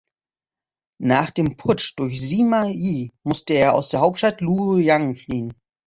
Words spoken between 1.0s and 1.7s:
Nach dem